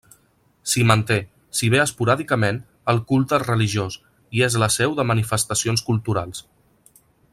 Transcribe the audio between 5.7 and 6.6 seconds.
culturals.